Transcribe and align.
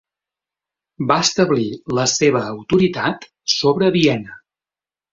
Va 1.11 1.17
establir 1.25 1.67
la 1.99 2.07
seva 2.15 2.43
autoritat 2.57 3.31
sobre 3.61 3.95
Viena. 4.01 4.39